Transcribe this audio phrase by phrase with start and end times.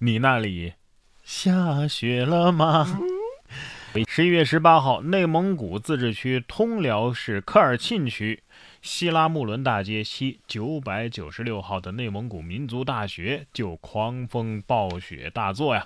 [0.00, 0.74] 你那里
[1.24, 3.00] 下雪了吗？
[4.06, 8.40] 十一月十八号，内蒙古自治区通辽市科尔沁区
[8.80, 15.84] 西拉木伦大街西九百九十六号的内蒙古民族大学就狂风暴雪大作呀！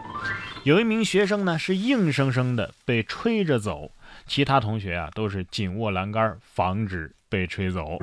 [0.64, 3.92] 有一名学生呢是硬生生的被吹着走，
[4.26, 7.98] 其他同学啊都是紧握栏杆防止被吹走。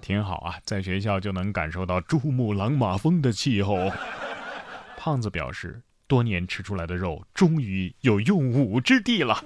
[0.00, 3.92] 挺好啊，在学校就能感受到珠穆朗玛峰的气候。
[5.06, 5.80] 胖子表示。
[6.08, 9.40] 多年吃出来的肉，终于有用武之地了。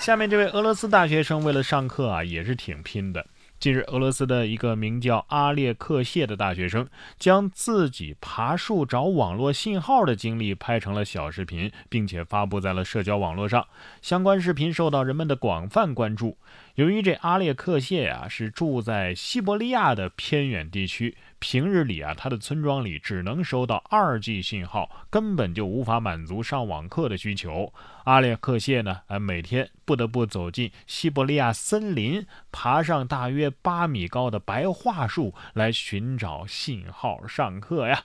[0.00, 3.24] 下面这位俄罗斯大学生为了上课啊，也是挺拼的。
[3.58, 6.86] 近日，俄罗斯的一个名叫阿列克谢的大学生，
[7.18, 13.66] 将自己爬树找网络信号的经历拍成了小视频，并且发布在了社交网络上。
[14.02, 16.36] 相关视频受到人们的广泛关注。
[16.76, 21.16] 由于这阿列克谢呀是住在西伯利亚的偏远地区。
[21.38, 27.72] 平日里啊，他的村庄里只能收到二 G 信号，根本就无法满足上网课的需求。
[28.04, 38.02] 阿列克谢呢，啊，每天不得不走进西伯利亚森林，爬上大约八米高的白桦树来寻找信号上课呀。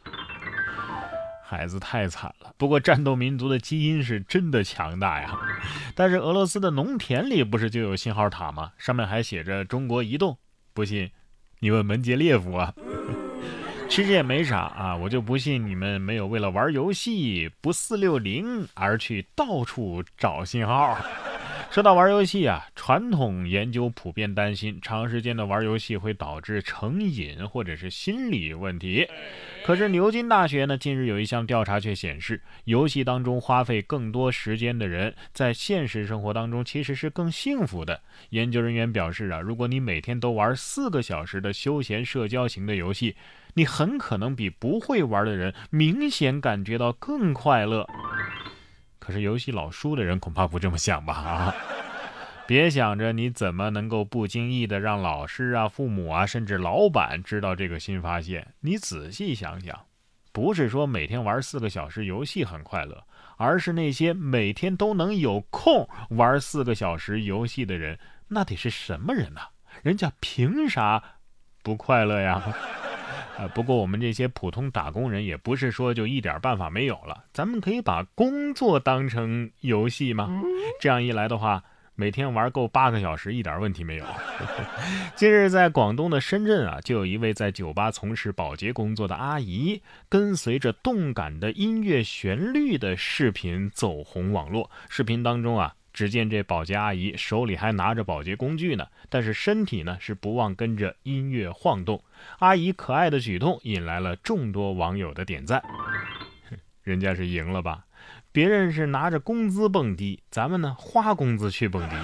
[1.52, 5.38] 孩子太惨了，不过战斗民族的基因是真的强大呀。
[5.94, 8.72] 但是俄罗斯的农田里不是就有信号塔吗？
[8.78, 10.38] 上面还写着中国移动，
[10.74, 11.12] 不信
[11.60, 12.74] 你问门捷列夫啊。
[13.90, 20.98] 其实也没啥啊，我就不信你们没有为了玩游戏不四六零而去到处找信号。
[21.72, 29.08] 说到玩游戏啊，传统研究普遍担心长时间的玩游戏会导致成瘾或者是心理问题。
[29.64, 38.02] 可是牛津大学呢，近日有一项调查却显示，游戏当中花费更多时间的人，在现实生活当中其实是更幸福的。
[38.32, 43.16] 研究人员表示啊，如果你每天都玩四个小时的休闲社交型的游戏，
[43.54, 47.88] 你很可能比不会玩的人明显感觉到更快乐。
[49.02, 51.14] 可是游戏老输的人恐怕不这么想吧？
[51.14, 51.56] 啊！
[52.46, 58.46] 别想着你怎么能够不经意的让老师啊、父母啊，甚至老板知道这个新发现。
[58.60, 59.80] 你仔细想想，
[60.32, 63.04] 不是说每天玩四个小时游戏很快乐，
[63.38, 67.98] 而是那些每天都能有空玩四个小时游戏的人，
[68.28, 69.42] 那得是什么人呢？
[69.82, 71.02] 人家凭啥
[71.64, 72.44] 不快乐呀？
[73.42, 80.30] 呃，不过我们这些普通打工人也不是说就一点办法没有了，咱们可以把工作当成游戏吗？
[80.80, 81.64] 这样一来的话。
[81.94, 84.06] 每天玩够八个小时，一点问题没有。
[85.14, 89.80] 近日，在广东的深圳啊，就有一位在酒吧从事保洁工作的阿姨，
[90.10, 94.72] 跟随着动感的音乐旋律的视频走红网络。
[94.90, 102.04] 视频当中啊，只见这保洁阿姨手里还拿着保洁工具呢，但是身体呢是不忘跟着音乐晃动。
[102.40, 105.62] 阿姨可爱的举动引来了众多网友的点赞。
[106.84, 107.86] 人家是赢了吧？
[108.32, 111.96] 别人是拿着工资蹦迪，咱们呢花工资去蹦迪。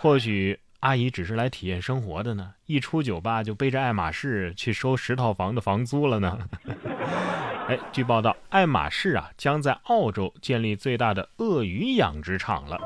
[0.00, 6.38] 或许阿姨只是来体验生活的呢，一出酒吧就背着爱马仕去收十套房的房租了呢。
[7.70, 12.76] 哎，据报道，爱马仕啊将在澳洲建立最大的鳄鱼养殖场了，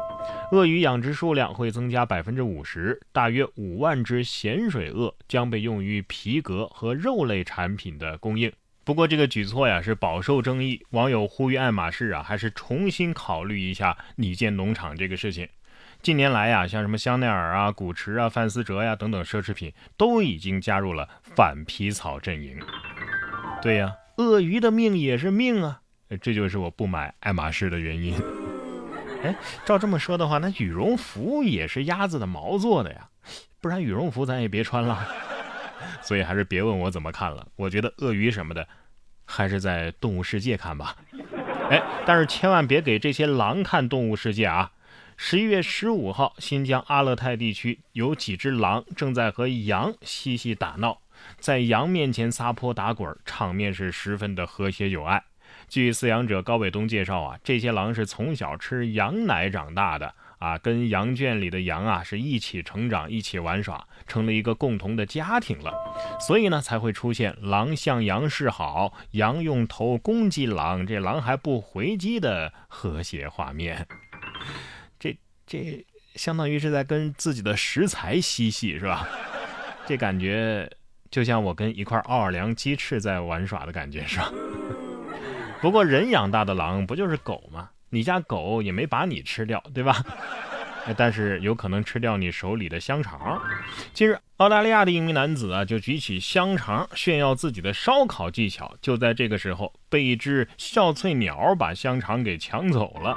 [0.53, 8.53] 鳄鱼养殖数量会增加百分之五十，大约五万只咸水鳄将被用于皮革和肉类产品的供应。
[8.85, 15.49] 不过这个举措呀是饱受争议，网友呼吁爱马仕啊还是重新考虑一下拟建农场这个事情。
[16.03, 22.59] 近年来呀，像什么香奈儿啊、古驰啊、范思哲呀等等奢侈品都已经加入了反皮草阵营。
[23.63, 25.81] 对呀，鳄鱼的命也是命啊，
[26.21, 28.15] 这就是我不买爱马仕的原因。
[29.23, 33.09] 哎，照这么说的话，那羽绒服也是鸭子的毛做的呀，
[33.61, 35.07] 不然羽绒服咱也别穿了。
[36.03, 38.67] 所以还是别问我怎么看了，我觉得鳄鱼什么的，
[39.25, 40.97] 还是在动物世界看吧。
[41.71, 44.73] 哎，但是千万别给这些狼看动物世界啊！
[45.17, 50.99] 十一月十五号，新疆阿勒泰地区有几只狼正在和羊嬉戏打闹，
[51.39, 55.23] 在羊面前撒泼打滚，场面是十分的和谐有爱。
[55.69, 60.15] 据饲养者高伟东介绍啊，这些狼是从小吃羊奶长大的。
[60.41, 65.73] 啊，跟羊圈里的羊啊是一起成长，一起玩耍，成了一个共同的家庭了，
[66.21, 73.87] 所以呢才会出现狼向羊示好，羊用头攻击狼，这狼还不回击的和谐画面。
[74.99, 75.17] 这
[75.47, 75.83] 这
[76.15, 79.09] 相当于是在跟自己的食材嬉戏，是吧？
[79.87, 80.71] 这感觉
[81.15, 84.33] 就像我跟一块奥尔良鸡翅在玩耍的感觉，是吧？
[85.63, 87.71] 不过人养大的狼不就是狗吗？
[87.89, 90.05] 你家狗也没把你吃掉，对吧？
[90.97, 93.41] 但是有可能吃掉你手里的香肠。
[93.93, 98.75] 近日，澳大利亚的一名男子啊，就举起香肠炫耀自己的烧烤技巧。
[98.81, 103.17] 就在这个时候，被一只笑翠鸟把香肠给抢走了。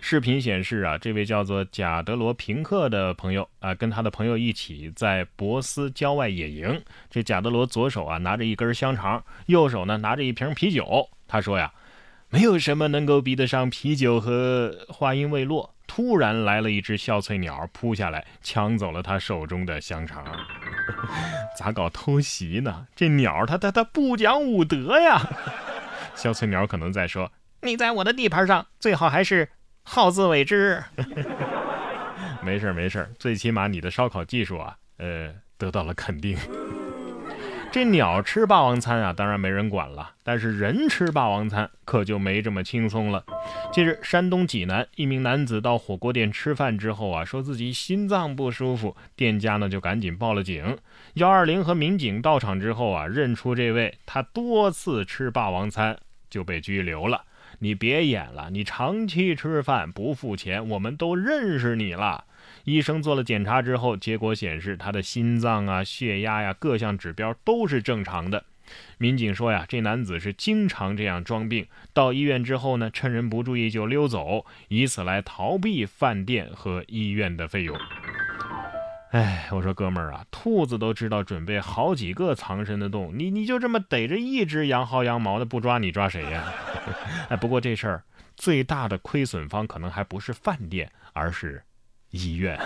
[0.00, 6.82] 视频显示啊，这位叫做贾德罗平克的朋友啊，跟他的朋友一起在博斯郊外野营。
[7.10, 11.08] 这贾德罗左手啊拿着一根香肠，右手呢拿着一瓶啤酒。
[11.26, 11.72] 他说呀，
[12.30, 14.86] 没有什么能够比得上啤酒和……
[14.88, 15.74] 话音未落。
[15.88, 20.24] 突然来了一只笑翠鸟，扑下来抢走了他手中的香肠。
[21.58, 22.86] 咋搞偷袭呢？
[22.94, 25.20] 这鸟它它它不讲武德呀！
[26.14, 27.32] 笑翠鸟可能在说
[27.62, 29.48] ：“你在我的地盘上，最好还是
[29.82, 30.84] 好自为之。
[32.42, 36.38] ”没事没事，最起码你的烧烤技术啊，呃，得到了肯定。
[37.70, 40.12] 这鸟吃霸王餐啊，当然没人管了。
[40.24, 43.22] 但是人吃霸王餐可就没这么轻松了。
[43.70, 50.78] 近日，山东济南一名男子到火锅店吃饭之后啊，说自己心脏不舒服，店家呢就赶紧报了警。
[51.14, 55.98] 幺二零和民警到场之后啊，认出这位他多次吃霸王餐，
[56.30, 57.22] 就被拘留了。
[57.60, 62.24] 你别演了，你长期吃饭不付钱，我们都认识你了。
[62.64, 68.44] 医生做了检查之后，结果显示他的心脏啊、血压呀各项指标都是正常的。
[68.98, 77.74] 民警说呀，这男子是经常这样装病，到医院之后呢，趁人不注意就溜走，以此来逃避饭店和医院的费用。
[79.12, 86.52] 哎，我说哥们儿啊，兔子都知道准备好几个藏身的洞，你你就这么逮着一只羊薅羊毛的不抓你抓谁呀？
[87.28, 88.02] 哎，不过这事儿
[88.36, 91.62] 最大的亏损方可能还不是饭店，而是。
[92.10, 92.58] 医院，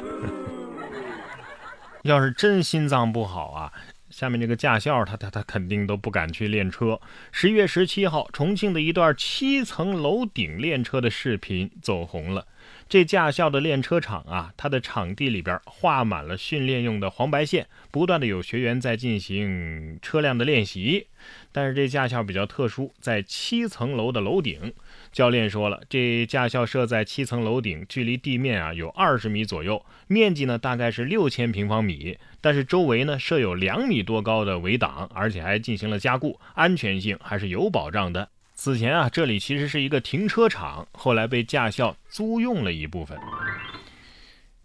[2.02, 3.72] 要是真心脏不好啊，
[4.08, 7.00] 下面这个驾校他他他肯定都不敢去练车。
[7.32, 12.46] 十一月十七号，重庆的一段七层楼顶练车的视频走红了。
[12.88, 21.06] 这驾校的练车场啊，它的场地里边画满了训练用的黄白线，不断的有学员在进行车辆的练习。
[21.52, 24.72] 但是这驾校比较特殊，在七层楼的楼顶。
[25.12, 38.28] 教练说了，这驾校设在七层楼顶，距离地面啊有二十米左右，面积呢大概是六千平方米，但是周围呢设有两米多高的围挡，而且还进行了加固，安全性还是有保障的。
[38.64, 43.18] 此前啊，这里其实是一个停车场，后来被驾校租用了一部分。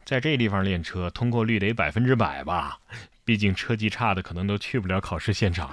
[0.06, 2.78] 在这地方练车，通过率得百分之百吧？
[3.26, 5.72] 毕竟车技差的可能都去不了考试现场。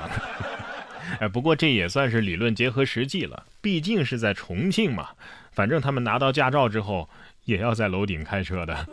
[1.20, 5.10] 哎，不过这也算是理论结合实际了，毕竟是在重庆嘛。
[5.52, 7.06] 反正他们拿到驾照之后，
[7.44, 8.88] 也要在楼顶开车的。